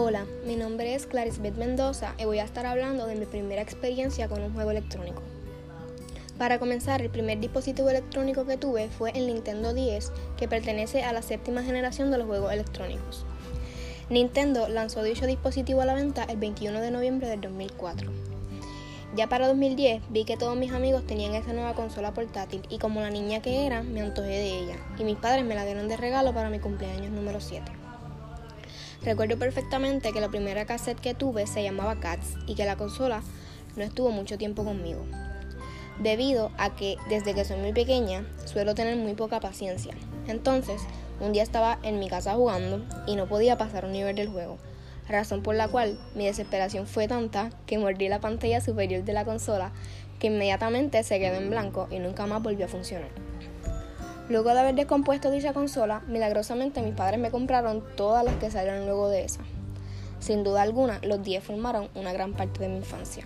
[0.00, 4.28] Hola, mi nombre es Clarisbeth Mendoza y voy a estar hablando de mi primera experiencia
[4.28, 5.22] con un juego electrónico.
[6.38, 11.12] Para comenzar, el primer dispositivo electrónico que tuve fue el Nintendo 10, que pertenece a
[11.12, 13.26] la séptima generación de los juegos electrónicos.
[14.08, 18.08] Nintendo lanzó dicho dispositivo a la venta el 21 de noviembre del 2004.
[19.16, 23.00] Ya para 2010 vi que todos mis amigos tenían esa nueva consola portátil y como
[23.00, 25.96] la niña que era, me antojé de ella y mis padres me la dieron de
[25.96, 27.87] regalo para mi cumpleaños número 7.
[29.02, 33.22] Recuerdo perfectamente que la primera cassette que tuve se llamaba Cats y que la consola
[33.76, 35.04] no estuvo mucho tiempo conmigo,
[36.00, 39.94] debido a que desde que soy muy pequeña suelo tener muy poca paciencia.
[40.26, 40.82] Entonces,
[41.20, 44.58] un día estaba en mi casa jugando y no podía pasar un nivel del juego,
[45.08, 49.24] razón por la cual mi desesperación fue tanta que mordí la pantalla superior de la
[49.24, 49.72] consola
[50.18, 53.27] que inmediatamente se quedó en blanco y nunca más volvió a funcionar.
[54.28, 58.84] Luego de haber descompuesto dicha consola, milagrosamente mis padres me compraron todas las que salieron
[58.84, 59.40] luego de esa.
[60.20, 63.24] Sin duda alguna, los 10 formaron una gran parte de mi infancia.